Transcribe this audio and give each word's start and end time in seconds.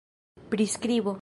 priskribo 0.49 1.19